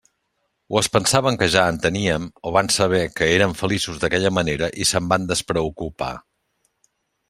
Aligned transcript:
O 0.75 0.79
es 0.79 0.87
pensaven 0.95 1.37
que 1.41 1.49
ja 1.55 1.65
en 1.73 1.77
teníem, 1.83 2.25
o 2.51 2.55
van 2.57 2.73
saber 2.77 3.03
que 3.19 3.29
érem 3.37 3.55
feliços 3.63 4.01
d'aquella 4.03 4.35
manera 4.41 4.75
i 4.87 4.93
se'n 4.95 5.15
van 5.15 5.33
despreocupar. 5.35 6.15